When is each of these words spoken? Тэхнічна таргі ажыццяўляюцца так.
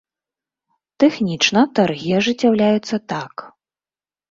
Тэхнічна 1.03 1.61
таргі 1.81 2.11
ажыццяўляюцца 2.23 3.03
так. 3.17 3.49